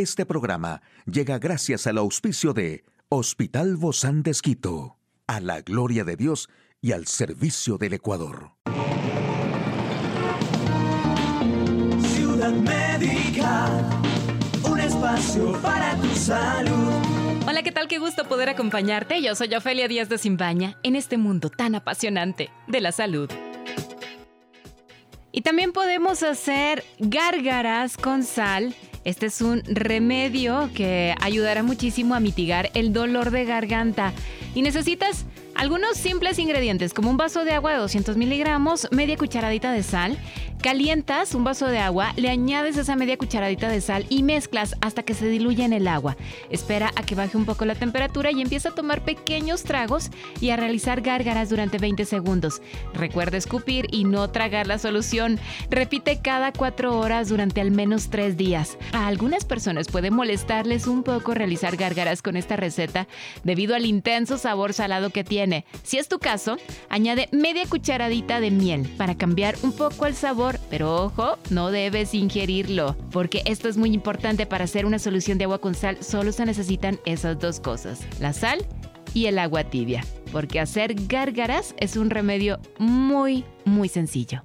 Este 0.00 0.24
programa 0.24 0.80
llega 1.04 1.38
gracias 1.38 1.86
al 1.86 1.98
auspicio 1.98 2.54
de 2.54 2.84
Hospital 3.10 3.76
Bozán 3.76 4.22
de 4.22 4.30
Esquito, 4.30 4.96
a 5.26 5.40
la 5.40 5.60
gloria 5.60 6.04
de 6.04 6.16
Dios 6.16 6.48
y 6.80 6.92
al 6.92 7.06
servicio 7.06 7.76
del 7.76 7.92
Ecuador. 7.92 8.52
Ciudad 12.14 12.50
Médica, 12.50 14.00
un 14.70 14.80
espacio 14.80 15.52
para 15.60 15.94
tu 15.96 16.08
salud. 16.16 16.94
Hola, 17.46 17.62
¿qué 17.62 17.70
tal? 17.70 17.86
Qué 17.86 17.98
gusto 17.98 18.24
poder 18.24 18.48
acompañarte. 18.48 19.20
Yo 19.20 19.34
soy 19.34 19.54
Ofelia 19.54 19.86
Díaz 19.86 20.08
de 20.08 20.16
Simbaña 20.16 20.78
en 20.82 20.96
este 20.96 21.18
mundo 21.18 21.50
tan 21.50 21.74
apasionante 21.74 22.48
de 22.68 22.80
la 22.80 22.92
salud. 22.92 23.30
Y 25.30 25.42
también 25.42 25.72
podemos 25.72 26.22
hacer 26.22 26.84
gárgaras 26.98 27.98
con 27.98 28.22
sal. 28.24 28.74
Este 29.04 29.26
es 29.26 29.40
un 29.40 29.62
remedio 29.64 30.68
que 30.74 31.14
ayudará 31.20 31.62
muchísimo 31.62 32.14
a 32.14 32.20
mitigar 32.20 32.70
el 32.74 32.92
dolor 32.92 33.30
de 33.30 33.46
garganta. 33.46 34.12
Y 34.54 34.62
necesitas 34.62 35.24
algunos 35.54 35.96
simples 35.96 36.38
ingredientes 36.38 36.92
como 36.92 37.10
un 37.10 37.16
vaso 37.16 37.44
de 37.44 37.52
agua 37.52 37.72
de 37.72 37.78
200 37.78 38.16
miligramos, 38.16 38.88
media 38.90 39.16
cucharadita 39.16 39.72
de 39.72 39.82
sal, 39.82 40.18
calientas 40.60 41.34
un 41.34 41.44
vaso 41.44 41.66
de 41.66 41.78
agua, 41.78 42.12
le 42.16 42.28
añades 42.28 42.76
esa 42.76 42.96
media 42.96 43.16
cucharadita 43.16 43.68
de 43.68 43.80
sal 43.80 44.06
y 44.08 44.22
mezclas 44.22 44.76
hasta 44.80 45.02
que 45.02 45.14
se 45.14 45.28
diluya 45.28 45.64
en 45.64 45.72
el 45.72 45.88
agua. 45.88 46.16
Espera 46.50 46.90
a 46.96 47.02
que 47.02 47.14
baje 47.14 47.36
un 47.36 47.44
poco 47.44 47.64
la 47.64 47.74
temperatura 47.74 48.30
y 48.30 48.40
empieza 48.40 48.70
a 48.70 48.74
tomar 48.74 49.04
pequeños 49.04 49.62
tragos 49.62 50.10
y 50.40 50.50
a 50.50 50.56
realizar 50.56 51.00
gárgaras 51.00 51.50
durante 51.50 51.78
20 51.78 52.04
segundos. 52.04 52.62
Recuerda 52.94 53.36
escupir 53.36 53.86
y 53.90 54.04
no 54.04 54.30
tragar 54.30 54.66
la 54.66 54.78
solución. 54.78 55.38
Repite 55.70 56.20
cada 56.22 56.52
4 56.52 56.98
horas 56.98 57.28
durante 57.28 57.60
al 57.60 57.70
menos 57.70 58.10
3 58.10 58.36
días. 58.36 58.76
A 58.92 59.06
algunas 59.06 59.44
personas 59.44 59.88
puede 59.88 60.10
molestarles 60.10 60.86
un 60.86 61.02
poco 61.02 61.34
realizar 61.34 61.76
gárgaras 61.76 62.22
con 62.22 62.36
esta 62.36 62.56
receta 62.56 63.06
debido 63.44 63.74
al 63.74 63.86
intenso 63.86 64.38
sabor 64.38 64.72
salado 64.72 65.10
que 65.10 65.24
tiene 65.24 65.64
si 65.82 65.98
es 65.98 66.08
tu 66.08 66.18
caso, 66.18 66.56
añade 66.88 67.28
media 67.32 67.64
cucharadita 67.68 68.40
de 68.40 68.50
miel 68.50 68.88
para 68.96 69.16
cambiar 69.16 69.56
un 69.62 69.72
poco 69.72 70.06
el 70.06 70.14
sabor, 70.14 70.49
pero 70.70 71.04
ojo, 71.04 71.38
no 71.50 71.70
debes 71.70 72.14
ingerirlo, 72.14 72.96
porque 73.10 73.42
esto 73.44 73.68
es 73.68 73.76
muy 73.76 73.92
importante 73.92 74.46
para 74.46 74.64
hacer 74.64 74.86
una 74.86 74.98
solución 74.98 75.38
de 75.38 75.44
agua 75.44 75.60
con 75.60 75.74
sal, 75.74 76.02
solo 76.02 76.32
se 76.32 76.46
necesitan 76.46 76.98
esas 77.04 77.38
dos 77.38 77.60
cosas, 77.60 78.00
la 78.20 78.32
sal 78.32 78.66
y 79.14 79.26
el 79.26 79.38
agua 79.38 79.64
tibia, 79.64 80.04
porque 80.32 80.60
hacer 80.60 80.94
gárgaras 81.06 81.74
es 81.78 81.96
un 81.96 82.10
remedio 82.10 82.60
muy, 82.78 83.44
muy 83.64 83.88
sencillo. 83.88 84.42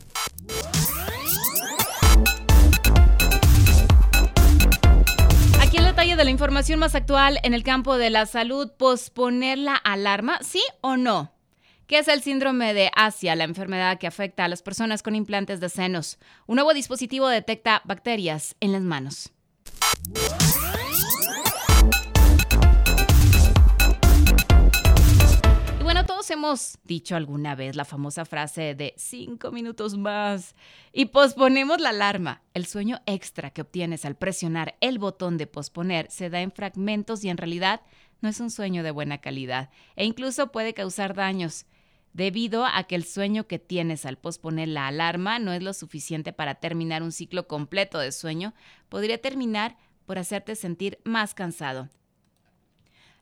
de 6.16 6.24
la 6.24 6.32
información 6.32 6.80
más 6.80 6.96
actual 6.96 7.40
en 7.44 7.54
el 7.54 7.64
campo 7.64 7.98
de 7.98 8.10
la 8.10 8.26
salud, 8.26 8.72
posponer 8.78 9.58
la 9.58 9.76
alarma, 9.76 10.40
¿sí 10.42 10.62
o 10.82 10.96
no? 10.96 11.35
¿Qué 11.88 12.00
es 12.00 12.08
el 12.08 12.24
síndrome 12.24 12.74
de 12.74 12.90
Asia, 12.96 13.36
la 13.36 13.44
enfermedad 13.44 14.00
que 14.00 14.08
afecta 14.08 14.44
a 14.44 14.48
las 14.48 14.64
personas 14.64 15.04
con 15.04 15.14
implantes 15.14 15.60
de 15.60 15.70
senos? 15.70 16.18
Un 16.48 16.56
nuevo 16.56 16.74
dispositivo 16.74 17.28
detecta 17.28 17.84
bacterias 17.86 18.56
en 18.60 18.72
las 18.72 18.82
manos. 18.82 19.32
hemos 26.36 26.78
dicho 26.84 27.16
alguna 27.16 27.56
vez 27.56 27.76
la 27.76 27.86
famosa 27.86 28.26
frase 28.26 28.76
de 28.76 28.94
cinco 28.98 29.52
minutos 29.52 29.98
más 29.98 30.56
y 30.92 31.06
posponemos 31.06 31.80
la 31.80 31.90
alarma. 31.90 32.42
El 32.54 32.66
sueño 32.66 33.02
extra 33.06 33.52
que 33.52 33.62
obtienes 33.62 34.06
al 34.06 34.16
presionar 34.16 34.76
el 34.82 35.00
botón 35.00 35.38
de 35.38 35.48
posponer 35.48 36.10
se 36.10 36.30
da 36.30 36.42
en 36.42 36.52
fragmentos 36.52 37.24
y 37.24 37.30
en 37.30 37.38
realidad 37.38 37.82
no 38.22 38.30
es 38.30 38.40
un 38.40 38.52
sueño 38.52 38.84
de 38.84 38.92
buena 38.92 39.20
calidad 39.20 39.70
e 39.96 40.06
incluso 40.06 40.52
puede 40.52 40.74
causar 40.74 41.14
daños 41.14 41.66
debido 42.16 42.66
a 42.66 42.84
que 42.86 42.96
el 42.96 43.04
sueño 43.04 43.46
que 43.46 43.60
tienes 43.60 44.06
al 44.06 44.18
posponer 44.18 44.70
la 44.70 44.88
alarma 44.88 45.38
no 45.38 45.52
es 45.52 45.62
lo 45.62 45.74
suficiente 45.74 46.32
para 46.32 46.56
terminar 46.56 47.04
un 47.04 47.12
ciclo 47.12 47.46
completo 47.46 48.00
de 48.00 48.14
sueño, 48.14 48.54
podría 48.88 49.22
terminar 49.22 49.76
por 50.06 50.18
hacerte 50.18 50.56
sentir 50.56 50.98
más 51.04 51.34
cansado. 51.34 51.90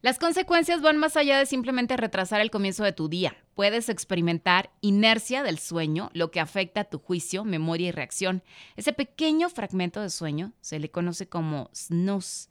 Las 0.04 0.20
consecuencias 0.20 0.82
van 0.82 0.98
más 0.98 1.18
allá 1.18 1.40
de 1.40 1.48
simplemente 1.48 1.98
retrasar 1.98 2.40
el 2.42 2.52
comienzo 2.52 2.84
de 2.84 2.92
tu 2.92 3.10
día. 3.10 3.36
Puedes 3.56 3.90
experimentar 3.90 4.70
inercia 4.82 5.42
del 5.42 5.58
sueño, 5.58 6.12
lo 6.14 6.30
que 6.30 6.40
afecta 6.40 6.82
a 6.82 6.90
tu 6.90 7.00
juicio, 7.00 7.46
memoria 7.46 7.88
y 7.88 7.92
reacción. 7.92 8.44
Ese 8.76 8.94
pequeño 8.94 9.50
fragmento 9.50 10.02
de 10.02 10.12
sueño 10.12 10.52
se 10.62 10.78
le 10.78 10.92
conoce 10.92 11.28
como 11.28 11.72
snooze 11.74 12.50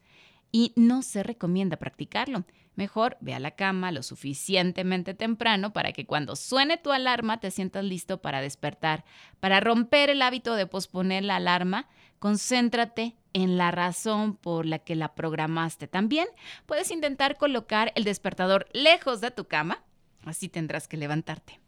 y 0.53 0.73
no 0.77 1.03
se 1.03 1.23
recomienda 1.23 1.79
practicarlo. 1.79 2.45
Mejor 2.75 3.19
ve 3.21 3.35
a 3.35 3.41
la 3.41 3.51
cama 3.51 3.93
lo 3.93 4.03
suficientemente 4.03 5.13
temprano 5.15 5.73
para 5.73 5.93
que 5.93 6.07
cuando 6.07 6.37
suene 6.37 6.79
tu 6.79 6.91
alarma 6.91 7.41
te 7.41 7.51
sientas 7.51 7.85
listo 7.85 8.23
para 8.23 8.41
despertar. 8.41 9.05
Para 9.41 9.61
romper 9.61 10.09
el 10.09 10.23
hábito 10.23 10.55
de 10.55 10.67
posponer 10.67 11.25
la 11.25 11.37
alarma, 11.37 11.89
concéntrate 12.19 13.17
en 13.35 13.59
la 13.59 13.71
razón 13.71 14.37
por 14.37 14.65
la 14.65 14.79
que 14.79 14.95
la 14.95 15.15
programaste. 15.15 15.87
También 15.87 16.29
puedes 16.65 16.91
intentar 16.91 17.37
colocar 17.37 17.93
el 17.95 18.05
despertador 18.05 18.69
lejos 18.73 19.21
de 19.21 19.31
tu 19.31 19.47
cama, 19.47 19.83
así 20.25 20.49
tendrás 20.49 20.89
que 20.89 20.97
levantarte. 20.97 21.61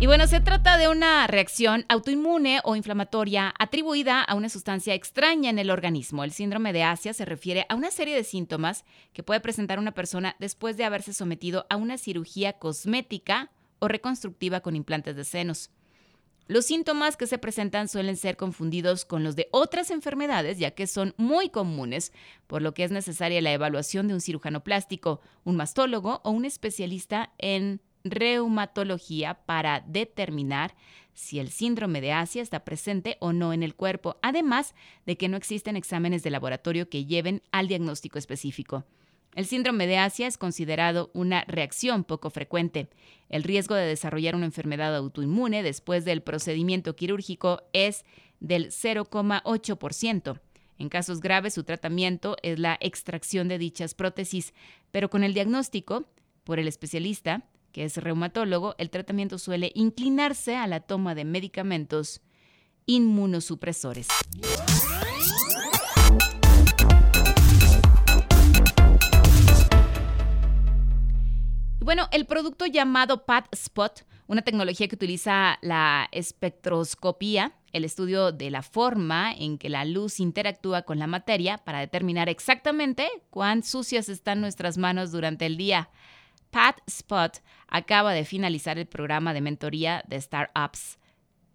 Y 0.00 0.06
bueno, 0.06 0.26
se 0.26 0.40
trata 0.40 0.78
de 0.78 0.88
una 0.88 1.26
reacción 1.26 1.84
autoinmune 1.90 2.60
o 2.64 2.74
inflamatoria 2.74 3.52
atribuida 3.58 4.22
a 4.22 4.34
una 4.34 4.48
sustancia 4.48 4.94
extraña 4.94 5.50
en 5.50 5.58
el 5.58 5.70
organismo. 5.70 6.24
El 6.24 6.32
síndrome 6.32 6.72
de 6.72 6.82
Asia 6.82 7.12
se 7.12 7.26
refiere 7.26 7.66
a 7.68 7.74
una 7.74 7.90
serie 7.90 8.16
de 8.16 8.24
síntomas 8.24 8.86
que 9.12 9.22
puede 9.22 9.40
presentar 9.40 9.78
una 9.78 9.92
persona 9.92 10.36
después 10.38 10.78
de 10.78 10.84
haberse 10.84 11.12
sometido 11.12 11.66
a 11.68 11.76
una 11.76 11.98
cirugía 11.98 12.54
cosmética 12.54 13.50
o 13.78 13.88
reconstructiva 13.88 14.60
con 14.60 14.74
implantes 14.74 15.16
de 15.16 15.24
senos. 15.24 15.70
Los 16.46 16.64
síntomas 16.64 17.18
que 17.18 17.26
se 17.26 17.36
presentan 17.36 17.86
suelen 17.86 18.16
ser 18.16 18.38
confundidos 18.38 19.04
con 19.04 19.22
los 19.22 19.36
de 19.36 19.48
otras 19.52 19.90
enfermedades, 19.90 20.58
ya 20.58 20.70
que 20.70 20.86
son 20.86 21.12
muy 21.18 21.50
comunes, 21.50 22.14
por 22.46 22.62
lo 22.62 22.72
que 22.72 22.84
es 22.84 22.90
necesaria 22.90 23.42
la 23.42 23.52
evaluación 23.52 24.08
de 24.08 24.14
un 24.14 24.22
cirujano 24.22 24.64
plástico, 24.64 25.20
un 25.44 25.56
mastólogo 25.56 26.22
o 26.24 26.30
un 26.30 26.46
especialista 26.46 27.34
en 27.36 27.82
reumatología 28.04 29.34
para 29.46 29.80
determinar 29.80 30.74
si 31.14 31.38
el 31.38 31.50
síndrome 31.50 32.00
de 32.00 32.12
Asia 32.12 32.42
está 32.42 32.64
presente 32.64 33.16
o 33.20 33.32
no 33.32 33.52
en 33.52 33.62
el 33.62 33.74
cuerpo, 33.74 34.16
además 34.22 34.74
de 35.06 35.16
que 35.16 35.28
no 35.28 35.36
existen 35.36 35.76
exámenes 35.76 36.22
de 36.22 36.30
laboratorio 36.30 36.88
que 36.88 37.04
lleven 37.04 37.42
al 37.52 37.68
diagnóstico 37.68 38.18
específico. 38.18 38.84
El 39.34 39.46
síndrome 39.46 39.86
de 39.86 39.98
Asia 39.98 40.26
es 40.26 40.38
considerado 40.38 41.10
una 41.14 41.44
reacción 41.46 42.02
poco 42.04 42.30
frecuente. 42.30 42.88
El 43.28 43.44
riesgo 43.44 43.74
de 43.74 43.86
desarrollar 43.86 44.34
una 44.34 44.46
enfermedad 44.46 44.96
autoinmune 44.96 45.62
después 45.62 46.04
del 46.04 46.22
procedimiento 46.22 46.96
quirúrgico 46.96 47.62
es 47.72 48.04
del 48.40 48.70
0,8%. 48.70 50.40
En 50.78 50.88
casos 50.88 51.20
graves, 51.20 51.54
su 51.54 51.62
tratamiento 51.62 52.36
es 52.42 52.58
la 52.58 52.76
extracción 52.80 53.46
de 53.48 53.58
dichas 53.58 53.94
prótesis, 53.94 54.54
pero 54.90 55.10
con 55.10 55.22
el 55.22 55.34
diagnóstico 55.34 56.06
por 56.42 56.58
el 56.58 56.66
especialista, 56.66 57.44
que 57.72 57.84
es 57.84 57.96
reumatólogo, 57.96 58.74
el 58.78 58.90
tratamiento 58.90 59.38
suele 59.38 59.72
inclinarse 59.74 60.56
a 60.56 60.66
la 60.66 60.80
toma 60.80 61.14
de 61.14 61.24
medicamentos 61.24 62.20
inmunosupresores. 62.86 64.08
bueno, 71.90 72.06
el 72.12 72.24
producto 72.24 72.66
llamado 72.66 73.24
Spot, 73.50 74.06
una 74.28 74.42
tecnología 74.42 74.86
que 74.86 74.94
utiliza 74.94 75.58
la 75.60 76.08
espectroscopía, 76.12 77.54
el 77.72 77.84
estudio 77.84 78.30
de 78.30 78.48
la 78.48 78.62
forma 78.62 79.32
en 79.32 79.58
que 79.58 79.68
la 79.68 79.84
luz 79.84 80.20
interactúa 80.20 80.82
con 80.82 81.00
la 81.00 81.08
materia 81.08 81.58
para 81.58 81.80
determinar 81.80 82.28
exactamente 82.28 83.08
cuán 83.30 83.64
sucias 83.64 84.08
están 84.08 84.40
nuestras 84.40 84.78
manos 84.78 85.10
durante 85.10 85.46
el 85.46 85.56
día. 85.56 85.90
Spot 86.86 87.42
acaba 87.68 88.12
de 88.12 88.24
finalizar 88.24 88.78
el 88.78 88.86
programa 88.86 89.32
de 89.34 89.40
mentoría 89.40 90.02
de 90.08 90.20
startups 90.20 90.98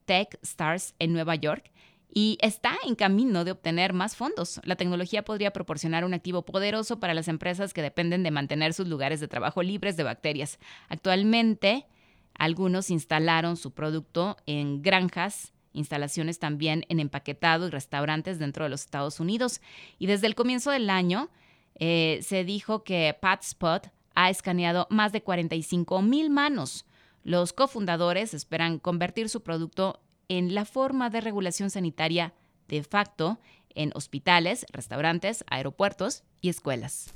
Tech 0.05 0.37
Stars 0.41 0.95
en 0.99 1.13
Nueva 1.13 1.35
York 1.35 1.71
y 2.13 2.37
está 2.41 2.77
en 2.87 2.95
camino 2.95 3.43
de 3.43 3.51
obtener 3.51 3.91
más 3.91 4.15
fondos. 4.15 4.61
La 4.63 4.77
tecnología 4.77 5.25
podría 5.25 5.51
proporcionar 5.51 6.05
un 6.05 6.13
activo 6.13 6.45
poderoso 6.45 6.99
para 6.99 7.13
las 7.13 7.27
empresas 7.27 7.73
que 7.73 7.81
dependen 7.81 8.23
de 8.23 8.31
mantener 8.31 8.73
sus 8.73 8.87
lugares 8.87 9.19
de 9.19 9.27
trabajo 9.27 9.61
libres 9.61 9.97
de 9.97 10.03
bacterias. 10.03 10.57
Actualmente, 10.87 11.87
algunos 12.33 12.89
instalaron 12.89 13.57
su 13.57 13.73
producto 13.73 14.37
en 14.45 14.81
granjas, 14.81 15.53
instalaciones 15.73 16.39
también 16.39 16.85
en 16.87 17.01
empaquetado 17.01 17.67
y 17.67 17.71
restaurantes 17.71 18.39
dentro 18.39 18.63
de 18.63 18.69
los 18.69 18.81
Estados 18.81 19.19
Unidos. 19.19 19.59
Y 19.99 20.07
desde 20.07 20.27
el 20.27 20.35
comienzo 20.35 20.71
del 20.71 20.89
año 20.89 21.29
eh, 21.77 22.19
se 22.21 22.45
dijo 22.45 22.85
que 22.85 23.17
PatSpot 23.19 23.91
ha 24.15 24.29
escaneado 24.29 24.87
más 24.89 25.11
de 25.11 25.21
45 25.21 26.01
mil 26.01 26.29
manos 26.29 26.85
Los 27.23 27.53
cofundadores 27.53 28.33
esperan 28.33 28.79
convertir 28.79 29.29
su 29.29 29.41
producto 29.41 30.01
en 30.27 30.55
la 30.55 30.65
forma 30.65 31.09
de 31.09 31.21
regulación 31.21 31.69
sanitaria 31.69 32.33
de 32.67 32.83
facto 32.83 33.39
en 33.75 33.91
hospitales, 33.93 34.65
restaurantes, 34.71 35.43
aeropuertos 35.47 36.23
y 36.41 36.49
escuelas. 36.49 37.13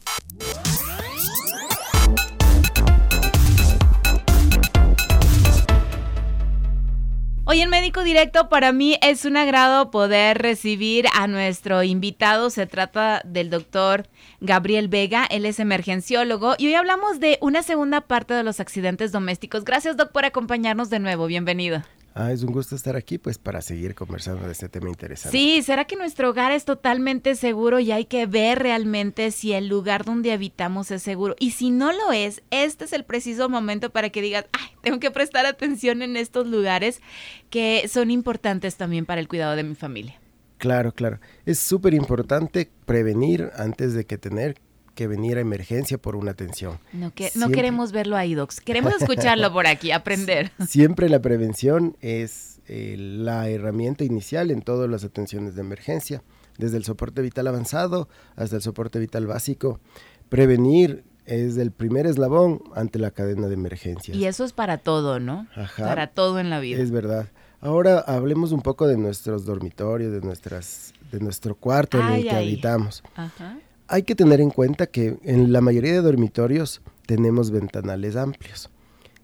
Hoy 7.52 7.62
en 7.62 7.72
Médico 7.72 8.04
Directo 8.04 8.48
para 8.48 8.72
mí 8.72 9.00
es 9.02 9.26
un 9.26 9.36
agrado 9.36 9.90
poder 9.90 10.38
recibir 10.38 11.08
a 11.16 11.26
nuestro 11.26 11.82
invitado. 11.82 12.52
Se 12.52 12.68
trata 12.68 13.24
del 13.26 13.50
doctor 13.50 14.06
Gabriel 14.40 14.88
Vega, 14.88 15.26
él 15.26 15.48
es 15.48 15.60
emergenciólogo 15.60 16.54
y 16.60 16.68
hoy 16.68 16.76
hablamos 16.76 17.20
de 17.20 17.40
una 17.42 17.64
segunda 17.64 18.02
parte 18.02 18.36
de 18.36 18.44
los 18.44 18.60
accidentes 18.60 19.12
domésticos. 19.12 19.66
Gracias 19.66 19.98
doc 19.98 20.12
por 20.12 20.26
acompañarnos 20.26 20.92
de 20.92 21.00
nuevo, 21.00 21.26
bienvenido. 21.26 21.82
Ah, 22.16 22.32
es 22.32 22.44
un 22.44 22.52
gusto 22.52 22.76
estar 22.76 22.96
aquí, 22.96 23.18
pues, 23.18 23.38
para 23.38 23.62
seguir 23.62 23.96
conversando 23.96 24.46
de 24.46 24.52
este 24.52 24.68
tema 24.68 24.90
interesante. 24.90 25.38
Sí, 25.38 25.62
¿será 25.62 25.86
que 25.86 25.96
nuestro 25.96 26.30
hogar 26.30 26.52
es 26.52 26.66
totalmente 26.66 27.36
seguro 27.36 27.80
y 27.80 27.92
hay 27.92 28.06
que 28.06 28.26
ver 28.26 28.60
realmente 28.60 29.32
si 29.32 29.54
el 29.54 29.68
lugar 29.68 30.06
donde 30.06 30.32
habitamos 30.32 30.92
es 30.92 31.04
seguro? 31.04 31.36
Y 31.40 31.52
si 31.52 31.72
no 31.72 31.92
lo 31.92 32.12
es, 32.12 32.42
este 32.52 32.86
es 32.86 32.94
el 32.94 33.06
preciso 33.06 33.48
momento 33.48 33.92
para 33.92 34.10
que 34.10 34.22
digas, 34.22 34.46
ay, 34.52 34.70
tengo 34.82 35.00
que 35.00 35.12
prestar 35.12 35.46
atención 35.46 36.02
en 36.02 36.18
estos 36.18 36.48
lugares 36.48 37.02
que 37.50 37.88
son 37.88 38.12
importantes 38.12 38.76
también 38.76 39.06
para 39.06 39.22
el 39.22 39.28
cuidado 39.28 39.56
de 39.56 39.64
mi 39.64 39.76
familia. 39.76 40.20
Claro, 40.58 40.92
claro. 40.92 41.20
Es 41.46 41.60
súper 41.60 41.94
importante 41.94 42.70
prevenir 42.86 43.50
antes 43.56 43.94
de 43.94 44.06
que 44.06 44.18
tener 44.18 44.56
que 45.00 45.08
venir 45.08 45.38
a 45.38 45.40
emergencia 45.40 45.98
por 45.98 46.18
una 46.18 46.32
atención. 46.32 46.78
No, 46.92 47.14
que, 47.14 47.32
no 47.36 47.48
queremos 47.52 47.94
verlo 47.94 48.18
ahí, 48.18 48.34
Docs. 48.34 48.60
Queremos 48.60 48.94
escucharlo 49.00 49.54
por 49.54 49.66
aquí, 49.66 49.92
aprender. 49.92 50.52
Siempre 50.68 51.08
la 51.08 51.22
prevención 51.22 51.96
es 52.02 52.60
eh, 52.68 52.98
la 52.98 53.48
herramienta 53.48 54.04
inicial 54.04 54.52
en 54.52 54.62
todas 54.62 54.90
las 54.90 55.06
atenciones 55.06 55.56
de 55.56 55.62
emergencia, 55.62 56.22
desde 56.58 56.76
el 56.76 56.84
soporte 56.84 57.22
vital 57.22 57.48
avanzado 57.48 58.10
hasta 58.36 58.58
el 58.58 58.62
soporte 58.62 59.00
vital 59.00 59.26
básico. 59.26 59.80
Prevenir 60.28 61.06
es 61.26 61.56
el 61.56 61.72
primer 61.72 62.06
eslabón 62.06 62.62
ante 62.76 63.00
la 63.00 63.12
cadena 63.12 63.48
de 63.48 63.54
emergencias. 63.54 64.18
Y 64.18 64.26
eso 64.26 64.44
es 64.44 64.52
para 64.52 64.80
todo, 64.80 65.22
¿no? 65.22 65.48
Ajá. 65.56 65.86
Para 65.86 66.08
todo 66.08 66.42
en 66.42 66.50
la 66.50 66.60
vida. 66.60 66.78
Es 66.82 66.92
verdad. 66.92 67.30
Ahora 67.62 68.00
hablemos 68.00 68.52
un 68.52 68.62
poco 68.62 68.86
de 68.86 68.98
nuestros 68.98 69.46
dormitorios, 69.46 70.12
de 70.12 70.20
nuestras, 70.20 70.94
de 71.10 71.22
nuestro 71.22 71.56
cuarto 71.56 71.98
en 71.98 72.04
Ay, 72.04 72.22
el 72.24 72.28
que 72.28 72.36
ay. 72.36 72.48
habitamos. 72.48 73.02
Ajá. 73.16 73.60
Hay 73.92 74.04
que 74.04 74.14
tener 74.14 74.40
en 74.40 74.52
cuenta 74.52 74.86
que 74.86 75.18
en 75.24 75.52
la 75.52 75.62
mayoría 75.62 75.94
de 75.94 76.02
dormitorios 76.02 76.82
tenemos 77.08 77.50
ventanales 77.50 78.16
amplios. 78.16 78.70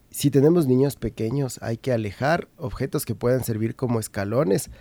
Si 0.10 0.32
tenemos 0.32 0.66
niños 0.66 0.96
pequeños, 0.96 1.60
hay 1.62 1.78
que 1.78 1.94
alejar 1.94 2.48
objetos 2.58 3.06
que 3.06 3.14
puedan 3.14 3.44
servir 3.44 3.76
como 3.76 4.00
escalones 4.00 4.72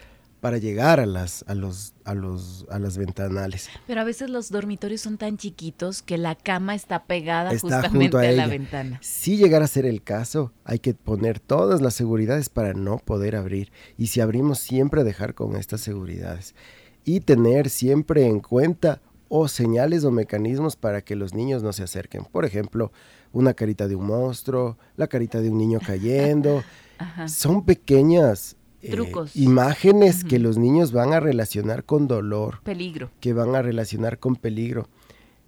para 0.40 0.56
llegar 0.56 1.00
a 1.00 1.06
las, 1.06 1.44
a 1.48 1.54
los, 1.54 1.92
a 2.04 2.14
los, 2.14 2.64
a 2.70 2.78
las 2.78 2.96
ventanales. 2.96 3.68
Pero 3.86 4.00
a 4.00 4.04
veces 4.04 4.30
los 4.30 4.50
dormitorios 4.50 5.02
son 5.02 5.18
tan 5.18 5.36
chiquitos 5.36 6.00
que 6.00 6.16
la 6.16 6.34
cama 6.34 6.74
está 6.74 7.04
pegada 7.04 7.52
Está 7.52 7.82
justamente 7.82 8.16
junto 8.16 8.18
a 8.18 8.22
a, 8.22 8.32
la 8.32 8.46
ventana. 8.46 8.98
Si 9.02 9.36
llegara 9.36 9.66
a 9.66 9.68
ser 9.68 9.84
el 9.84 10.02
caso, 10.02 10.52
hay 10.64 10.78
que 10.78 10.94
poner 10.94 11.40
todas 11.40 11.82
las 11.82 11.92
seguridades 11.92 12.48
para 12.48 12.72
no 12.72 12.96
poder 13.00 13.36
abrir. 13.36 13.70
Y 13.98 14.06
si 14.06 14.22
abrimos, 14.22 14.60
siempre 14.60 15.04
dejar 15.04 15.34
con 15.34 15.56
estas 15.56 15.82
seguridades. 15.82 16.54
Y 17.04 17.20
tener 17.20 17.68
siempre 17.68 18.24
en 18.24 18.40
cuenta 18.40 19.02
o 19.36 19.48
señales 19.48 20.04
o 20.04 20.12
mecanismos 20.12 20.76
para 20.76 21.02
que 21.02 21.16
los 21.16 21.34
niños 21.34 21.64
no 21.64 21.72
se 21.72 21.82
acerquen. 21.82 22.24
Por 22.24 22.44
ejemplo, 22.44 22.92
una 23.32 23.52
carita 23.54 23.88
de 23.88 23.96
un 23.96 24.06
monstruo, 24.06 24.78
la 24.96 25.08
carita 25.08 25.40
de 25.40 25.50
un 25.50 25.58
niño 25.58 25.80
cayendo. 25.84 26.62
Ajá. 26.98 27.26
Son 27.26 27.64
pequeñas 27.64 28.54
eh, 28.80 28.90
Trucos. 28.92 29.34
imágenes 29.34 30.22
que 30.22 30.38
los 30.38 30.56
niños 30.56 30.92
van 30.92 31.12
a 31.12 31.18
relacionar 31.18 31.82
con 31.82 32.06
dolor 32.06 32.60
Peligro. 32.62 33.10
que 33.18 33.32
van 33.32 33.56
a 33.56 33.62
relacionar 33.62 34.20
con 34.20 34.36
peligro. 34.36 34.88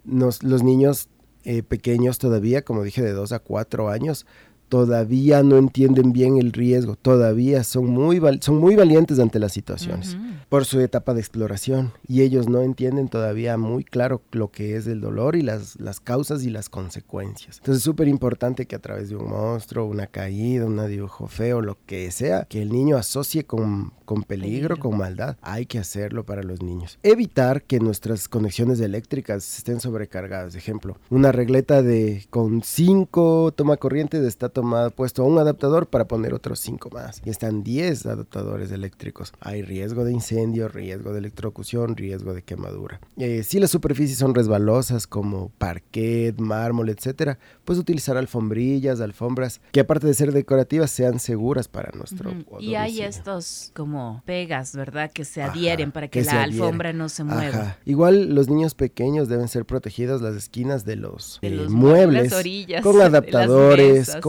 Nos- 0.03 0.43
los 0.43 0.63
niños 0.63 1.07
eh, 1.45 1.63
pequeños 1.63 2.17
todavía, 2.17 2.63
como 2.63 2.83
dije, 2.83 3.01
de 3.01 3.13
2 3.13 3.31
a 3.31 3.39
4 3.39 3.87
años, 3.87 4.25
todavía 4.69 5.43
no 5.43 5.57
entienden 5.57 6.13
bien 6.13 6.37
el 6.37 6.51
riesgo, 6.53 6.95
todavía 6.95 7.63
son 7.63 7.87
muy, 7.87 8.21
son 8.41 8.57
muy 8.57 8.75
valientes 8.75 9.19
ante 9.19 9.39
las 9.39 9.53
situaciones 9.53 10.15
Ujú. 10.15 10.23
por 10.49 10.65
su 10.65 10.79
etapa 10.79 11.13
de 11.13 11.19
exploración 11.21 11.91
y 12.07 12.21
ellos 12.21 12.47
no 12.49 12.61
entienden 12.61 13.07
todavía 13.09 13.57
muy 13.57 13.83
claro 13.83 14.21
lo 14.31 14.51
que 14.51 14.75
es 14.75 14.87
el 14.87 15.01
dolor 15.01 15.35
y 15.35 15.41
las, 15.41 15.79
las 15.79 15.99
causas 15.99 16.43
y 16.43 16.49
las 16.49 16.69
consecuencias. 16.69 17.57
Entonces 17.57 17.77
es 17.79 17.83
súper 17.83 18.07
importante 18.07 18.65
que 18.65 18.75
a 18.75 18.79
través 18.79 19.09
de 19.09 19.15
un 19.15 19.29
monstruo, 19.29 19.85
una 19.85 20.07
caída, 20.07 20.65
un 20.65 20.77
dibujo 20.87 21.27
feo, 21.27 21.61
lo 21.61 21.77
que 21.85 22.11
sea, 22.11 22.45
que 22.45 22.61
el 22.61 22.71
niño 22.71 22.97
asocie 22.97 23.45
con, 23.45 23.91
con 24.05 24.23
peligro, 24.23 24.47
Peligro. 24.75 24.79
con 24.79 24.97
maldad, 24.97 25.37
hay 25.41 25.65
que 25.65 25.79
hacerlo 25.79 26.25
para 26.25 26.43
los 26.43 26.61
niños. 26.61 26.99
Evitar 27.03 27.63
que 27.63 27.79
nuestras 27.79 28.27
conexiones 28.27 28.79
eléctricas 28.79 29.57
estén 29.57 29.79
sobrecargadas. 29.79 30.55
Ejemplo, 30.55 30.97
una 31.09 31.31
regleta 31.31 31.81
de 31.81 32.25
con 32.29 32.61
5 32.63 33.53
toma 33.55 33.77
corrientes 33.77 34.23
está 34.23 34.49
tomado, 34.57 34.89
puesto 34.91 35.23
un 35.23 35.37
adaptador 35.37 35.87
para 35.87 36.07
poner 36.07 36.33
otros 36.33 36.59
5 36.61 36.89
más. 36.89 37.21
Y 37.23 37.29
están 37.29 37.63
10 37.63 38.07
adaptadores 38.07 38.71
eléctricos. 38.71 39.31
Hay 39.39 39.61
riesgo 39.61 40.03
de 40.03 40.11
incendio, 40.11 40.67
riesgo 40.67 41.13
de 41.13 41.19
electrocución, 41.19 41.95
riesgo 41.95 42.33
de 42.33 42.41
quemadura. 42.41 42.99
Eh, 43.17 43.43
si 43.43 43.59
las 43.59 43.69
superficies 43.69 44.17
son 44.17 44.33
resbalosas 44.33 45.05
como 45.05 45.49
parquet, 45.59 46.39
mármol, 46.39 46.89
etcétera, 46.89 47.37
pues 47.65 47.77
utilizar 47.77 48.17
alfombrillas, 48.17 48.99
alfombras 48.99 49.61
que 49.71 49.79
aparte 49.79 50.07
de 50.07 50.15
ser 50.15 50.31
decorativas 50.31 50.89
sean 50.89 51.19
seguras 51.19 51.67
para 51.67 51.91
nuestro 51.95 52.31
Ujú. 52.31 52.59
Y 52.59 52.75
hay 52.75 53.01
estos 53.01 53.71
como 53.75 54.23
pegas, 54.25 54.75
¿verdad? 54.75 55.11
Que 55.11 55.23
se 55.23 55.43
Ajá, 55.43 55.51
adhieren 55.51 55.91
para 55.91 56.07
que, 56.07 56.19
que 56.21 56.25
la 56.25 56.43
alfombra 56.43 56.93
no 56.93 57.09
se 57.09 57.23
mueva. 57.23 57.47
Ajá. 57.47 57.77
Igual 57.85 58.33
los 58.33 58.49
niños 58.49 58.73
pequeños 58.73 59.29
deben 59.29 59.47
ser 59.47 59.65
protegidos 59.65 60.21
las 60.21 60.35
esquinas 60.35 60.83
de 60.83 60.95
los, 60.95 61.39
De 61.41 61.49
eh, 61.49 61.51
los 61.51 61.71
muebles 61.71 62.31
las 62.31 62.39
orillas, 62.39 62.81
con 62.81 62.99
adaptadores, 63.01 64.07
mesas. 64.07 64.21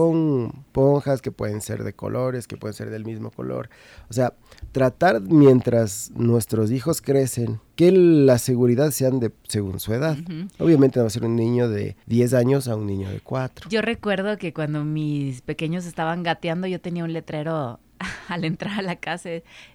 Ponjas 0.71 1.21
que 1.21 1.31
pueden 1.31 1.61
ser 1.61 1.83
de 1.83 1.93
colores, 1.93 2.47
que 2.47 2.57
pueden 2.57 2.73
ser 2.73 2.89
del 2.89 3.05
mismo 3.05 3.31
color. 3.31 3.69
O 4.09 4.13
sea, 4.13 4.33
tratar 4.71 5.21
mientras 5.21 6.11
nuestros 6.15 6.71
hijos 6.71 7.01
crecen 7.01 7.59
que 7.75 7.91
la 7.91 8.37
seguridad 8.37 8.91
sean 8.91 9.19
de 9.19 9.31
según 9.47 9.79
su 9.79 9.93
edad. 9.93 10.17
Obviamente 10.59 10.99
no 10.99 11.03
va 11.03 11.07
a 11.07 11.11
ser 11.11 11.25
un 11.25 11.35
niño 11.35 11.69
de 11.69 11.95
10 12.07 12.33
años 12.33 12.67
a 12.67 12.75
un 12.75 12.87
niño 12.87 13.09
de 13.09 13.19
4. 13.21 13.69
Yo 13.69 13.81
recuerdo 13.81 14.37
que 14.37 14.53
cuando 14.53 14.83
mis 14.83 15.41
pequeños 15.41 15.85
estaban 15.85 16.23
gateando, 16.23 16.67
yo 16.67 16.81
tenía 16.81 17.03
un 17.03 17.13
letrero 17.13 17.79
al 18.27 18.45
entrar 18.45 18.79
a 18.79 18.81
la 18.81 18.95
casa, 18.95 19.29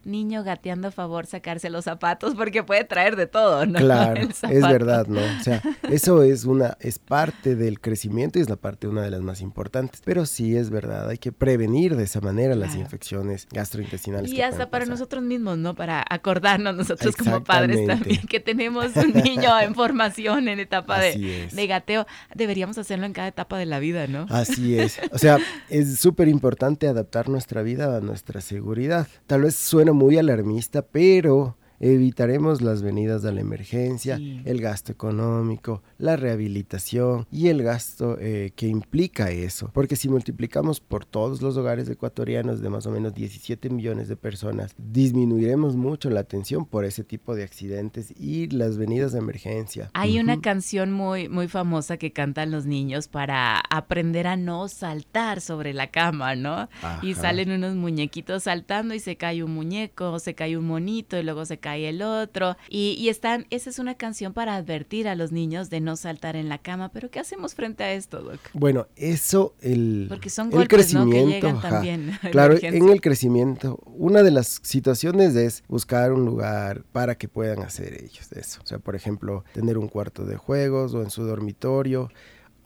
niño 0.05 0.43
gateando 0.45 0.89
a 0.89 0.91
favor 0.91 1.27
sacarse 1.27 1.71
los 1.71 1.85
zapatos 1.85 2.35
porque 2.35 2.63
puede 2.63 2.85
traer 2.85 3.17
de 3.17 3.27
todo, 3.27 3.67
¿no? 3.67 3.79
Claro, 3.85 4.23
es 4.23 4.63
verdad, 4.63 5.07
¿no? 5.09 5.21
O 5.21 5.43
sea, 5.43 5.63
eso 5.91 6.23
es 6.23 6.47
una, 6.47 6.77
es 6.81 6.99
parte 6.99 7.55
del 7.55 7.81
crecimiento 7.81 8.39
y 8.39 8.43
es 8.43 8.49
la 8.49 8.57
parte 8.57 8.89
una 8.89 9.03
de 9.03 9.11
las 9.11 9.21
más 9.21 9.43
importantes. 9.43 10.01
Pero 10.05 10.25
sí 10.25 10.57
es 10.57 10.71
verdad, 10.71 11.11
hay 11.11 11.19
que 11.19 11.33
prevenir 11.33 11.97
de 11.97 12.05
esa 12.05 12.21
manera 12.23 12.55
las 12.55 12.75
infecciones 12.77 13.47
gastrointestinales. 13.53 14.33
Y 14.33 14.41
hasta 14.41 14.71
para 14.71 14.85
pasar. 14.85 14.89
nosotros 14.89 15.23
mismos, 15.23 15.59
¿no? 15.59 15.75
Para 15.75 16.03
acordarnos 16.09 16.75
nosotros 16.75 17.15
como 17.15 17.45
padres 17.45 17.87
también 17.87 18.23
que 18.27 18.41
tenemos 18.41 18.97
un 18.97 19.13
niño 19.13 19.61
en 19.61 19.75
formación 19.75 20.49
en 20.49 20.61
etapa 20.61 20.99
de, 20.99 21.49
de 21.53 21.67
gateo. 21.67 22.07
Deberíamos 22.35 22.79
hacerlo 22.79 23.05
en 23.05 23.13
cada 23.13 23.29
etapa 23.29 23.59
de 23.59 23.67
la 23.67 23.81
vida, 23.81 24.07
¿no? 24.07 24.27
Así 24.31 24.79
es. 24.79 24.99
O 25.13 25.19
sea, 25.19 25.39
es 25.69 25.99
súper 25.99 26.29
importante 26.29 26.89
adaptar 26.89 27.29
nuestra 27.29 27.63
vida 27.63 27.99
a 27.99 28.01
nuestra 28.01 28.14
seguridad. 28.41 29.07
Tal 29.27 29.43
vez 29.43 29.57
suena 29.57 29.93
muy 29.93 30.19
alarmista, 30.19 30.83
pero 30.83 31.57
evitaremos 31.93 32.63
las 32.63 32.83
venidas 32.83 33.25
a 33.25 33.33
la 33.33 33.41
emergencia, 33.41 34.17
Sí. 34.17 34.41
el 34.45 34.61
gasto 34.61 34.93
económico, 34.93 35.83
la 35.99 36.17
rehabilitación 36.17 37.27
y 37.31 37.49
el 37.49 37.63
gasto 37.63 38.17
eh, 38.21 38.53
que 38.57 38.67
implica 38.69 39.31
eso. 39.31 39.71
Porque 39.75 39.97
si 39.97 40.09
multiplicamos 40.09 40.81
por 40.81 41.05
todos 41.05 41.43
los 41.43 41.57
hogares 41.57 41.89
ecuatorianos 41.89 42.61
de 42.61 42.71
más 42.71 42.87
o 42.87 42.91
menos 42.91 43.15
17 43.15 43.69
millones 43.71 44.09
de 44.09 44.17
personas, 44.17 44.75
disminuiremos 44.79 45.77
mucho 45.77 46.09
la 46.11 46.21
atención 46.21 46.65
por 46.65 46.85
ese 46.85 47.05
tipo 47.05 47.35
de 47.35 47.43
accidentes 47.45 48.13
y 48.19 48.49
las 48.49 48.79
venidas 48.79 49.13
de 49.13 49.19
emergencia. 49.19 49.91
Hay 49.95 50.19
una 50.19 50.35
Ujú. 50.35 50.43
canción 50.43 50.93
muy, 50.93 51.29
muy 51.29 51.49
famosa 51.49 51.97
que 51.99 52.13
cantan 52.13 52.51
los 52.51 52.65
niños 52.67 53.09
para 53.09 53.61
aprender 53.71 54.27
a 54.27 54.37
no 54.37 54.69
saltar 54.69 55.41
sobre 55.41 55.75
la 55.75 55.89
cama, 55.89 56.35
¿no? 56.37 56.69
Y 57.03 57.13
Ajá. 57.13 57.21
salen 57.23 57.51
unos 57.51 57.75
muñequitos 57.77 58.45
saltando 58.45 58.95
y 58.95 59.01
se 59.01 59.17
cae 59.17 59.43
un 59.43 59.53
muñeco, 59.53 60.19
se 60.19 60.35
cae 60.35 60.57
un 60.57 60.67
monito 60.67 61.19
y 61.19 61.23
luego 61.23 61.45
se 61.45 61.59
cae 61.59 61.74
el 61.83 62.03
otro. 62.03 62.57
Y, 62.69 62.97
y 62.99 63.09
están, 63.09 63.47
esa 63.51 63.71
es 63.71 63.79
una 63.79 63.97
canción 63.97 64.33
para 64.33 64.55
advertir 64.55 65.09
a 65.09 65.17
los 65.17 65.33
niños 65.33 65.71
de 65.71 65.81
no 65.81 65.97
saltar 65.97 66.37
en 66.37 66.49
la 66.49 66.59
cama. 66.59 66.91
Pero 66.91 67.11
¿qué 67.11 67.19
hacemos 67.19 67.55
frente 67.55 67.83
a 67.83 67.93
esto, 67.93 68.23
Doc? 68.23 68.39
Bueno, 68.53 68.87
eso, 68.97 69.55
el, 69.61 70.07
Porque 70.09 70.31
son 70.31 70.47
el 70.49 70.53
golpes, 70.53 70.95
¿no? 70.95 71.07
Que 71.07 71.11
crecimiento, 71.11 71.49
llegan 71.49 71.61
también. 71.61 72.19
Claro, 72.31 72.57
en 72.61 72.89
el 72.89 73.01
crecimiento, 73.01 73.79
una 73.87 74.23
de 74.23 74.31
las 74.31 74.61
situaciones 74.63 75.35
es 75.37 75.63
buscar 75.69 76.13
un 76.13 76.25
lugar 76.25 76.85
para 76.93 77.17
que 77.17 77.29
puedan 77.29 77.63
hacer 77.63 77.95
ellos 78.03 78.31
eso. 78.33 78.61
O 78.63 78.67
sea, 78.67 78.79
por 78.79 78.97
ejemplo, 78.97 79.45
tener 79.53 79.79
un 79.79 79.89
cuarto 79.89 80.25
de 80.25 80.37
juegos 80.37 80.95
o 80.95 81.03
en 81.03 81.11
su 81.11 81.25
dormitorio. 81.25 82.11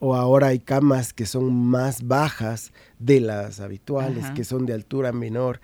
o 0.01 0.15
ahora 0.15 0.49
hay 0.49 0.61
camas 0.61 1.13
que 1.13 1.27
son 1.27 1.53
más 1.53 2.07
bajas 2.07 2.73
de 3.01 3.21
las 3.21 3.59
habituales, 3.61 4.27
Ajá. 4.27 4.35
que 4.35 4.45
son 4.45 4.65
de 4.65 4.73
altura 4.73 5.11
menor, 5.13 5.61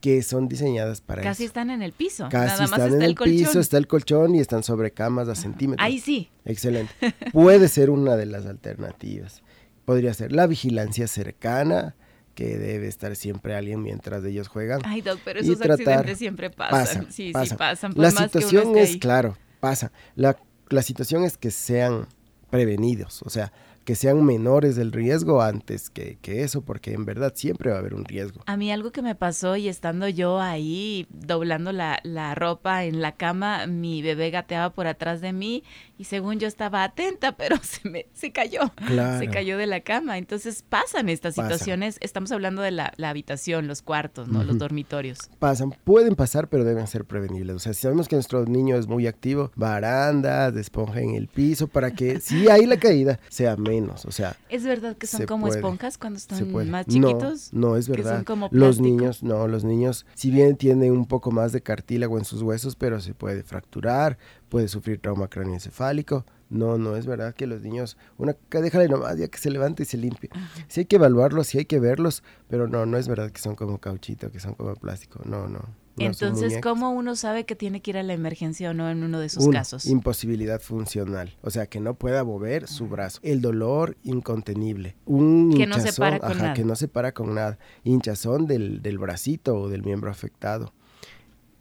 que 0.00 0.22
son 0.22 0.48
diseñadas 0.48 1.00
para 1.00 1.22
Casi 1.22 1.44
eso. 1.44 1.50
están 1.50 1.70
en 1.70 1.82
el 1.82 1.92
piso. 1.92 2.28
Casi 2.30 2.46
Nada 2.46 2.60
más 2.62 2.70
están 2.70 2.82
está 2.92 2.96
en 2.96 3.02
el, 3.02 3.14
piso, 3.16 3.60
está 3.60 3.78
el 3.78 3.86
colchón 3.88 4.34
y 4.34 4.40
están 4.40 4.62
sobre 4.62 4.92
camas 4.92 5.28
a 5.28 5.34
centímetros. 5.34 5.84
Ahí 5.84 5.98
sí. 5.98 6.30
Excelente. 6.44 6.92
Puede 7.32 7.68
ser 7.68 7.90
una 7.90 8.16
de 8.16 8.26
las 8.26 8.46
alternativas. 8.46 9.42
Podría 9.84 10.14
ser 10.14 10.32
la 10.32 10.46
vigilancia 10.46 11.08
cercana, 11.08 11.96
que 12.34 12.56
debe 12.56 12.86
estar 12.86 13.16
siempre 13.16 13.56
alguien 13.56 13.82
mientras 13.82 14.24
ellos 14.24 14.46
juegan. 14.46 14.80
Ay, 14.84 15.00
Doc, 15.00 15.18
pero 15.24 15.40
esos 15.40 15.58
tratar- 15.58 15.72
accidentes 15.80 16.18
siempre 16.18 16.50
pasan. 16.50 16.78
Pasan, 16.80 17.12
sí, 17.12 17.32
sí, 17.34 17.54
pasan. 17.56 17.92
Por 17.94 18.02
La 18.04 18.10
más 18.12 18.30
que 18.30 18.38
uno 18.38 18.46
situación 18.48 18.66
esté 18.68 18.82
es, 18.82 18.90
ahí. 18.90 18.98
claro, 19.00 19.36
pasa. 19.58 19.90
La, 20.14 20.36
la 20.68 20.82
situación 20.82 21.24
es 21.24 21.36
que 21.36 21.50
sean 21.50 22.06
prevenidos, 22.50 23.22
o 23.22 23.30
sea, 23.30 23.52
que 23.88 23.94
sean 23.94 24.22
menores 24.22 24.76
del 24.76 24.92
riesgo 24.92 25.40
antes 25.40 25.88
que, 25.88 26.18
que 26.20 26.42
eso, 26.42 26.60
porque 26.60 26.92
en 26.92 27.06
verdad 27.06 27.32
siempre 27.34 27.70
va 27.70 27.76
a 27.76 27.78
haber 27.78 27.94
un 27.94 28.04
riesgo. 28.04 28.42
A 28.44 28.58
mí 28.58 28.70
algo 28.70 28.92
que 28.92 29.00
me 29.00 29.14
pasó 29.14 29.56
y 29.56 29.66
estando 29.66 30.06
yo 30.10 30.40
ahí 30.42 31.06
doblando 31.08 31.72
la, 31.72 31.98
la 32.02 32.34
ropa 32.34 32.84
en 32.84 33.00
la 33.00 33.12
cama, 33.12 33.66
mi 33.66 34.02
bebé 34.02 34.28
gateaba 34.28 34.74
por 34.74 34.88
atrás 34.88 35.22
de 35.22 35.32
mí 35.32 35.64
y 35.98 36.04
según 36.04 36.38
yo 36.38 36.46
estaba 36.48 36.84
atenta, 36.84 37.32
pero 37.36 37.56
se 37.62 37.88
me 37.88 38.06
se 38.14 38.30
cayó. 38.32 38.60
Claro. 38.86 39.18
Se 39.18 39.28
cayó 39.28 39.58
de 39.58 39.66
la 39.66 39.80
cama. 39.80 40.16
Entonces 40.18 40.62
pasan 40.66 41.08
estas 41.08 41.34
Pasa. 41.34 41.48
situaciones. 41.50 41.98
Estamos 42.00 42.32
hablando 42.32 42.62
de 42.62 42.70
la, 42.70 42.92
la 42.96 43.10
habitación, 43.10 43.66
los 43.66 43.82
cuartos, 43.82 44.28
¿no? 44.28 44.44
Los 44.44 44.58
dormitorios. 44.58 45.18
Pasan, 45.38 45.74
pueden 45.84 46.14
pasar, 46.14 46.48
pero 46.48 46.64
deben 46.64 46.86
ser 46.86 47.04
prevenibles. 47.04 47.56
O 47.56 47.58
sea, 47.58 47.74
si 47.74 47.82
sabemos 47.82 48.08
que 48.08 48.16
nuestro 48.16 48.44
niño 48.46 48.76
es 48.76 48.86
muy 48.86 49.06
activo, 49.06 49.50
barandas, 49.56 50.54
de 50.54 50.60
esponja 50.60 51.00
en 51.00 51.14
el 51.14 51.28
piso, 51.28 51.66
para 51.68 51.90
que 51.90 52.20
si 52.20 52.48
hay 52.48 52.66
la 52.66 52.78
caída 52.78 53.18
sea 53.28 53.56
menos. 53.56 54.04
O 54.04 54.12
sea, 54.12 54.36
¿Es 54.48 54.64
verdad 54.64 54.96
que 54.96 55.06
son 55.06 55.26
como 55.26 55.46
puede, 55.46 55.58
esponjas 55.58 55.98
cuando 55.98 56.18
están 56.18 56.50
más 56.70 56.86
No, 56.86 56.92
chiquitos? 57.08 57.52
No, 57.52 57.76
es 57.76 57.86
que 57.86 57.94
son 57.94 58.04
verdad. 58.04 58.24
como 58.24 58.48
los 58.52 58.80
niños, 58.80 59.22
no, 59.22 59.48
los 59.48 59.64
niños, 59.64 60.06
si 60.14 60.30
bien 60.30 60.56
tienen 60.56 60.92
un 60.92 61.06
poco 61.06 61.30
más 61.30 61.52
de 61.52 61.60
cartílago 61.60 62.18
en 62.18 62.24
sus 62.24 62.42
huesos, 62.42 62.76
pero 62.76 63.00
se 63.00 63.14
puede 63.14 63.42
fracturar, 63.42 64.18
puede 64.48 64.68
sufrir 64.68 65.00
trauma 65.00 65.28
craneoencefálico. 65.28 66.24
No, 66.50 66.78
no 66.78 66.96
es 66.96 67.06
verdad 67.06 67.34
que 67.34 67.46
los 67.46 67.60
niños, 67.62 67.98
una 68.16 68.34
déjale 68.50 68.88
nomás 68.88 69.18
ya 69.18 69.28
que 69.28 69.38
se 69.38 69.50
levante 69.50 69.82
y 69.82 69.86
se 69.86 69.98
limpie. 69.98 70.30
Sí 70.68 70.80
hay 70.80 70.86
que 70.86 70.96
evaluarlos, 70.96 71.48
sí 71.48 71.58
hay 71.58 71.66
que 71.66 71.78
verlos, 71.78 72.22
pero 72.48 72.68
no, 72.68 72.86
no 72.86 72.96
es 72.96 73.06
verdad 73.06 73.30
que 73.30 73.40
son 73.40 73.54
como 73.54 73.78
cauchito, 73.78 74.30
que 74.30 74.40
son 74.40 74.54
como 74.54 74.74
plástico. 74.74 75.20
No, 75.24 75.46
no. 75.48 75.60
Entonces. 75.98 76.60
¿cómo 76.62 76.90
uno 76.90 77.16
sabe 77.16 77.44
que 77.44 77.54
tiene 77.56 77.80
que 77.80 77.90
ir 77.90 77.98
a 77.98 78.02
la 78.02 78.12
emergencia 78.12 78.70
o 78.70 78.74
no 78.74 78.88
en 78.88 79.02
uno 79.02 79.18
de 79.20 79.26
esos 79.26 79.48
casos? 79.48 79.86
imposibilidad 79.86 80.60
funcional, 80.60 81.36
o 81.42 81.50
sea, 81.50 81.66
que 81.66 81.80
no 81.80 81.94
pueda 81.94 82.24
mover 82.24 82.68
su 82.68 82.88
brazo. 82.88 83.20
El 83.22 83.40
dolor 83.40 83.96
incontenible. 84.04 84.96
Un 85.06 85.52
Que 85.56 85.66
no 85.66 85.74
se 85.74 85.80
hinchazón, 85.80 86.04
para 86.04 86.18
con 86.18 86.30
ajá, 86.30 86.42
nada. 86.42 86.54
que 86.54 86.64
no 86.64 86.76
se 86.76 86.88
para 86.88 87.12
con 87.12 87.34
nada. 87.34 87.58
Hinchazón 87.84 88.46
del, 88.46 88.82
del 88.82 88.98
bracito 88.98 89.58
o 89.58 89.68
del 89.68 89.82
miembro 89.82 90.10
afectado. 90.10 90.72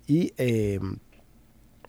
Y, 0.06 0.34
eh, 0.38 0.80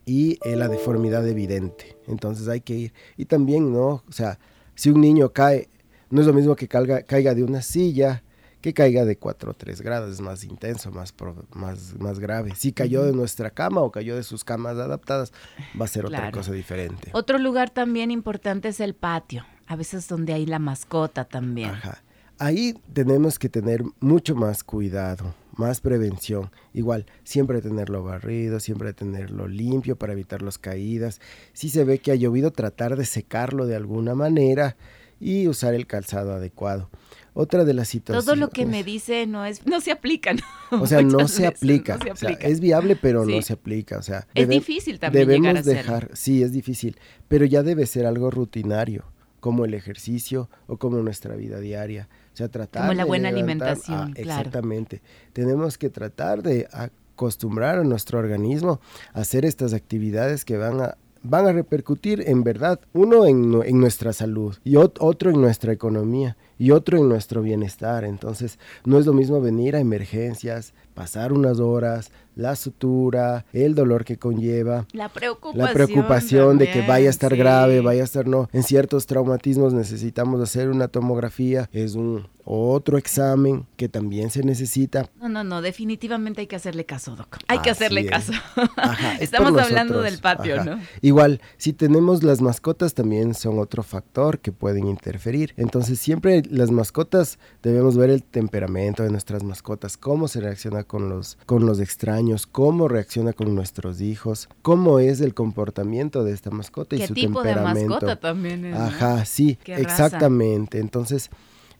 y 0.09 0.39
eh, 0.43 0.57
la 0.57 0.69
deformidad 0.69 1.27
evidente. 1.29 1.97
Entonces 2.07 2.49
hay 2.49 2.61
que 2.63 2.75
ir. 2.75 2.93
Y 3.17 3.27
también, 3.27 3.73
¿no? 3.73 4.03
O 4.09 4.13
sea, 4.13 4.39
si 4.75 4.91
un 4.91 5.01
niño 5.01 5.33
cae, 5.33 5.69
no 6.11 6.21
es 6.21 6.27
lo 6.27 6.33
mismo 6.33 6.57
que 6.57 6.67
caiga, 6.67 7.03
caiga 7.03 7.35
de 7.35 7.43
una 7.45 7.61
silla 7.63 8.23
que 8.61 8.73
caiga 8.75 9.05
de 9.05 9.17
4 9.17 9.51
o 9.53 9.55
3 9.55 9.81
grados, 9.83 10.11
es 10.13 10.21
más 10.21 10.43
intenso, 10.43 10.91
más, 10.91 11.13
pro- 11.13 11.47
más, 11.53 11.95
más 12.01 12.19
grave. 12.19 12.55
Si 12.57 12.73
cayó 12.73 13.05
de 13.05 13.13
nuestra 13.13 13.51
cama 13.51 13.83
o 13.83 13.93
cayó 13.93 14.17
de 14.17 14.23
sus 14.25 14.43
camas 14.45 14.77
adaptadas, 14.79 15.33
va 15.81 15.85
a 15.85 15.89
ser 15.89 16.07
otra 16.07 16.33
cosa 16.33 16.53
diferente. 16.53 17.11
Otro 17.13 17.39
lugar 17.39 17.71
también 17.71 18.11
importante 18.11 18.69
es 18.69 18.81
el 18.81 18.95
patio. 18.95 19.45
A 19.69 19.77
veces 19.77 20.09
donde 20.09 20.33
hay 20.33 20.47
la 20.47 20.59
mascota 20.59 21.25
también. 21.25 21.71
Ajá. 21.71 22.03
Ahí 22.39 22.75
tenemos 22.93 23.39
que 23.39 23.49
tener 23.49 23.83
mucho 24.01 24.35
más 24.35 24.65
cuidado, 24.65 25.35
más 25.59 25.81
prevención. 25.81 26.51
Igual, 26.73 27.07
siempre 27.25 27.61
tenerlo 27.61 28.03
barrido, 28.05 28.61
siempre 28.61 28.93
tenerlo 28.93 29.49
limpio 29.49 29.97
para 29.97 30.13
evitar 30.15 30.43
las 30.43 30.59
caídas. 30.59 31.21
Si 31.53 31.69
se 31.69 31.85
ve 31.85 31.99
que 31.99 32.13
ha 32.13 32.15
llovido, 32.15 32.51
tratar 32.53 32.97
de 32.97 33.05
secarlo 33.05 33.67
de 33.67 33.77
alguna 33.77 34.15
manera 34.15 34.77
y 35.21 35.49
usar 35.49 35.75
el 35.75 35.87
calzado 35.87 36.33
adecuado. 36.33 36.89
Otra 37.35 37.65
de 37.65 37.75
las 37.75 37.89
situaciones... 37.89 38.25
Todo 38.25 38.37
lo 38.37 38.51
que 38.51 38.67
me 38.67 38.83
dice 38.85 39.27
no 39.27 39.45
es, 39.45 39.65
no 39.67 39.81
se 39.81 39.93
aplica, 39.93 40.33
¿no? 40.33 40.43
O 40.83 40.87
sea, 40.87 41.03
no 41.03 41.29
se 41.29 41.47
aplica. 41.47 41.97
no 41.97 42.05
se 42.05 42.11
O 42.13 42.17
sea, 42.17 42.31
aplica. 42.31 42.49
es 42.49 42.61
viable, 42.61 42.97
pero 42.97 43.25
Sí. 43.25 43.35
no 43.37 43.43
se 43.43 43.53
aplica. 43.53 43.99
O 43.99 44.03
sea, 44.03 44.27
Es 44.35 44.49
difícil 44.49 44.99
también 44.99 45.27
debemos 45.27 45.43
llegar 45.47 45.57
a 45.57 45.61
hacerlo. 45.61 45.79
dejar, 45.83 46.11
sí, 46.15 46.43
es 46.43 46.53
difícil, 46.53 46.97
pero 47.29 47.45
ya 47.45 47.63
debe 47.63 47.87
ser 47.87 48.07
algo 48.07 48.31
rutinario, 48.31 49.05
como 49.41 49.65
el 49.65 49.75
ejercicio 49.75 50.49
o 50.67 50.79
como 50.79 50.99
nuestra 50.99 51.37
vida 51.37 51.61
diaria. 51.61 52.09
Sea, 52.39 52.49
tratar 52.49 52.83
Como 52.83 52.95
la 52.95 53.03
de 53.03 53.09
buena 53.09 53.31
levantar- 53.31 53.69
alimentación, 53.69 53.99
Ah, 53.99 54.11
claro. 54.15 54.41
Exactamente. 54.49 55.03
Tenemos 55.33 55.77
que 55.77 55.91
tratar 55.91 56.43
de 56.43 56.69
acostumbrar 56.73 57.79
a 57.79 57.85
nuestro 57.85 58.19
organismo 58.19 58.81
a 59.13 59.21
hacer 59.21 59.45
estas 59.45 59.73
actividades 59.75 60.45
que 60.45 60.57
van 60.57 60.81
a 60.81 60.97
van 61.25 61.49
a 61.49 61.53
repercutir 61.53 62.23
en 62.29 62.45
verdad, 62.45 62.79
uno 62.93 63.27
en, 63.27 63.61
en 63.65 63.81
nuestra 63.81 64.13
salud 64.13 64.57
y 64.63 64.75
ot- 64.75 64.99
otro 65.01 65.31
en 65.31 65.41
nuestra 65.41 65.73
economía 65.73 66.37
y 66.59 66.71
otro 66.73 66.99
en 66.99 67.09
nuestro 67.09 67.43
bienestar. 67.43 68.05
Entonces, 68.05 68.59
no 68.85 68.99
es 68.99 69.07
lo 69.07 69.13
mismo 69.13 69.41
venir 69.41 69.77
a 69.77 69.81
emergencias, 69.81 70.75
pasar 70.95 71.33
unas 71.33 71.61
horas, 71.61 72.11
la 72.39 72.55
sutura, 72.55 73.45
el 73.53 73.75
dolor 73.75 74.05
que 74.05 74.17
conlleva, 74.17 74.87
La 74.93 75.09
preocupación. 75.09 75.65
la 75.65 75.73
preocupación 75.73 76.59
de 76.59 76.71
que 76.71 76.87
vaya 76.87 77.09
a 77.09 77.11
estar 77.11 77.33
sí. 77.33 77.39
grave, 77.39 77.81
vaya 77.81 78.03
a 78.03 78.05
estar 78.05 78.27
no. 78.29 78.49
En 78.53 78.63
ciertos 78.63 79.07
traumatismos 79.07 79.73
necesitamos 79.73 80.41
hacer 80.41 80.69
una 80.69 80.87
tomografía, 80.87 81.69
es 81.73 81.97
un 81.97 82.29
otro 82.45 82.97
examen 82.97 83.67
que 83.77 83.89
también 83.89 84.31
se 84.31 84.43
necesita. 84.43 85.11
No, 85.21 85.29
no, 85.29 85.45
no, 85.45 85.61
definitivamente 85.61 86.41
hay 86.41 86.47
que 86.47 86.57
hacerle 86.57 86.87
caso, 86.87 87.15
Doc. 87.15 87.37
Hay 87.49 87.59
que 87.59 87.71
hacerle 87.71 88.03
es. 88.03 88.11
caso. 88.11 88.33
Ajá, 88.77 89.17
Estamos 89.21 89.61
hablando 89.61 90.01
del 90.01 90.19
patio, 90.19 90.61
Ajá. 90.61 90.65
¿no? 90.65 90.81
Igual, 91.03 91.43
si 91.59 91.73
tenemos 91.73 92.23
las 92.23 92.41
mascotas 92.41 92.95
también 92.95 93.35
son 93.35 93.59
otro 93.59 93.83
factor 93.83 94.39
que 94.39 94.53
pueden 94.53 94.87
interferir. 94.87 95.53
Entonces, 95.57 95.99
siempre 95.99 96.43
las 96.51 96.71
mascotas 96.71 97.39
debemos 97.63 97.97
ver 97.97 98.11
el 98.11 98.23
temperamento 98.23 99.03
de 99.03 99.11
nuestras 99.11 99.43
mascotas, 99.45 99.97
cómo 99.97 100.29
se 100.29 100.41
reacciona 100.41 100.85
con 100.85 101.09
los 101.09 101.39
con 101.47 101.67
los 101.67 101.81
extraños, 101.81 102.47
cómo 102.47 102.89
reacciona 102.89 103.33
con 103.33 103.55
nuestros 103.55 104.01
hijos, 104.01 104.49
cómo 104.63 104.99
es 104.99 105.21
el 105.21 105.35
comportamiento 105.35 106.25
de 106.25 106.33
esta 106.33 106.51
mascota 106.51 106.97
y 106.97 107.01
¿Qué 107.01 107.07
su 107.09 107.15
tipo 107.15 107.43
de 107.43 107.55
temperamento. 107.55 107.91
mascota 107.91 108.17
también 108.21 108.65
es? 108.65 108.77
Ajá, 108.77 109.25
sí, 109.25 109.59
¿Qué 109.63 109.77
raza? 109.77 109.83
exactamente. 109.83 110.79
Entonces, 110.79 111.31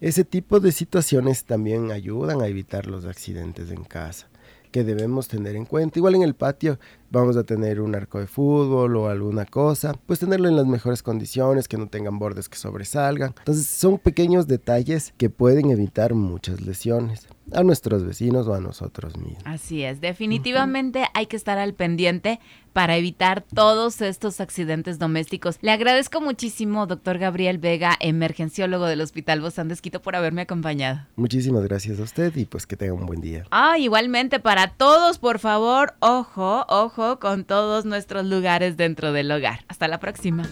ese 0.01 0.25
tipo 0.25 0.61
de 0.61 0.73
situaciones 0.73 1.45
también 1.45 1.91
ayudan 1.91 2.41
a 2.41 2.47
evitar 2.47 2.87
los 2.87 3.05
accidentes 3.05 3.71
en 3.71 3.83
casa, 3.85 4.29
que 4.71 4.85
debemos 4.85 5.29
tener 5.29 5.57
en 5.57 5.65
cuenta. 5.65 5.99
Igual 5.99 6.15
en 6.15 6.23
el 6.23 6.35
patio 6.35 6.79
vamos 7.11 7.37
a 7.37 7.45
tener 7.45 7.81
un 7.81 7.95
arco 7.95 8.19
de 8.19 8.27
fútbol 8.27 8.97
o 8.97 9.09
alguna 9.09 9.47
cosa, 9.47 9.95
pues 10.07 10.21
tenerlo 10.21 10.49
en 10.49 10.57
las 10.57 10.67
mejores 10.67 11.03
condiciones, 11.03 11.69
que 11.69 11.79
no 11.79 11.89
tengan 11.89 12.19
bordes 12.19 12.49
que 12.49 12.59
sobresalgan. 12.59 13.35
Entonces, 13.39 13.67
son 13.67 13.99
pequeños 13.99 14.47
detalles 14.47 15.15
que 15.17 15.31
pueden 15.31 15.71
evitar 15.71 16.15
muchas 16.15 16.61
lesiones 16.61 17.29
a 17.53 17.63
nuestros 17.63 18.05
vecinos 18.05 18.47
o 18.47 18.55
a 18.55 18.61
nosotros 18.61 19.17
mismos. 19.17 19.43
Así 19.45 19.83
es, 19.83 20.01
definitivamente 20.01 21.05
hay 21.15 21.27
que 21.27 21.37
estar 21.37 21.59
al 21.59 21.75
pendiente 21.75 22.41
para 22.73 22.97
evitar 22.97 23.43
todos 23.43 24.01
estos 24.03 24.41
accidentes 24.41 24.99
domésticos. 24.99 25.59
Le 25.63 25.73
agradezco 25.73 26.21
muchísimo, 26.21 26.87
doctor 26.87 27.19
Gabriel 27.19 27.59
Vega, 27.59 27.97
emergenciólogo 27.99 28.87
del 28.87 29.01
Hospital 29.01 29.41
Bozán 29.41 29.69
de 29.69 29.75
Esquito, 29.75 30.01
por 30.01 30.15
haberme 30.15 30.43
acompañado. 30.43 31.01
Muchísimas 31.17 31.65
gracias 31.65 31.99
a 31.99 32.03
usted 32.03 32.37
y 32.37 32.45
pues 32.45 32.67
que 32.67 32.77
tenga 32.77 32.93
un 32.93 33.07
buen 33.07 33.21
día. 33.21 33.45
Ah, 33.51 33.79
igualmente 33.79 34.39
para 34.39 34.69
todos, 34.69 35.19
por 35.19 35.39
favor, 35.39 35.95
ojo, 36.01 36.65
ojo 36.99 37.19
con 37.19 37.45
todos 37.45 37.85
nuestros 37.85 38.27
lugares 38.27 38.77
dentro 38.77 39.13
del 39.13 39.31
hogar. 39.31 39.65
Hasta 39.69 39.89
la 39.89 40.01
próxima. 40.01 40.43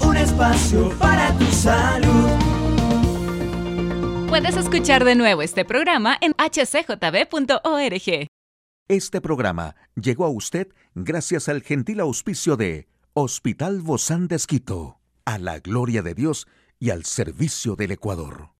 Un 0.00 0.16
espacio 0.16 0.90
para 0.98 1.36
tu 1.38 1.44
salud. 1.46 2.30
Puedes 4.28 4.56
escuchar 4.56 5.04
de 5.04 5.14
nuevo 5.14 5.42
este 5.42 5.64
programa 5.64 6.16
en 6.20 6.32
hcjb.org. 6.32 8.28
Este 8.88 9.20
programa 9.20 9.76
llegó 9.94 10.24
a 10.24 10.30
usted 10.30 10.68
gracias 10.94 11.48
al 11.48 11.62
gentil 11.62 12.00
auspicio 12.00 12.56
de 12.56 12.88
Hospital 13.14 13.82
Bozán 13.82 14.26
de 14.26 14.36
Esquito, 14.36 15.00
a 15.26 15.38
la 15.38 15.60
gloria 15.60 16.02
de 16.02 16.14
Dios 16.14 16.46
y 16.78 16.90
al 16.90 17.04
servicio 17.04 17.76
del 17.76 17.92
Ecuador. 17.92 18.52